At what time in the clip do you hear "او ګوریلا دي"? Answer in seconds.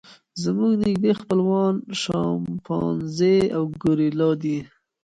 3.55-4.57